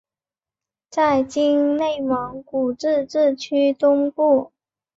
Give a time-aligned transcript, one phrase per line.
[0.89, 4.51] 在今内蒙古自治区东部。